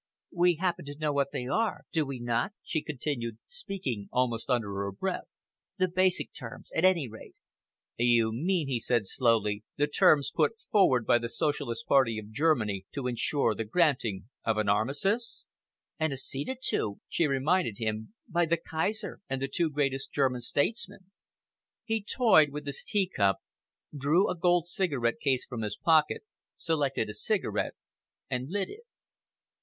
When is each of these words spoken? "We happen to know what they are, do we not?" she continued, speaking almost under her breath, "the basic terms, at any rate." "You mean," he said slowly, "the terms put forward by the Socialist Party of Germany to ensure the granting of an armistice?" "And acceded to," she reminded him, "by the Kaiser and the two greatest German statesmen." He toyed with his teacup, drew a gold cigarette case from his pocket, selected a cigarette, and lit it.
"We 0.31 0.55
happen 0.55 0.85
to 0.85 0.97
know 0.97 1.13
what 1.13 1.31
they 1.31 1.45
are, 1.45 1.83
do 1.91 2.07
we 2.07 2.19
not?" 2.19 2.53
she 2.63 2.81
continued, 2.81 3.37
speaking 3.45 4.09
almost 4.11 4.49
under 4.49 4.73
her 4.73 4.91
breath, 4.91 5.27
"the 5.77 5.87
basic 5.87 6.33
terms, 6.33 6.71
at 6.75 6.83
any 6.83 7.07
rate." 7.07 7.35
"You 7.97 8.31
mean," 8.33 8.67
he 8.67 8.79
said 8.79 9.05
slowly, 9.05 9.61
"the 9.77 9.85
terms 9.85 10.31
put 10.33 10.59
forward 10.71 11.05
by 11.05 11.19
the 11.19 11.29
Socialist 11.29 11.85
Party 11.85 12.17
of 12.17 12.31
Germany 12.31 12.87
to 12.93 13.05
ensure 13.05 13.53
the 13.53 13.63
granting 13.63 14.27
of 14.43 14.57
an 14.57 14.67
armistice?" 14.67 15.45
"And 15.99 16.11
acceded 16.11 16.63
to," 16.69 16.99
she 17.07 17.27
reminded 17.27 17.77
him, 17.77 18.15
"by 18.27 18.47
the 18.47 18.57
Kaiser 18.57 19.19
and 19.29 19.39
the 19.39 19.47
two 19.47 19.69
greatest 19.69 20.11
German 20.11 20.41
statesmen." 20.41 21.11
He 21.83 22.01
toyed 22.03 22.49
with 22.49 22.65
his 22.65 22.81
teacup, 22.83 23.37
drew 23.95 24.31
a 24.31 24.35
gold 24.35 24.65
cigarette 24.65 25.19
case 25.21 25.45
from 25.45 25.61
his 25.61 25.77
pocket, 25.77 26.23
selected 26.55 27.07
a 27.07 27.13
cigarette, 27.13 27.75
and 28.31 28.49
lit 28.49 28.67
it. 28.67 28.81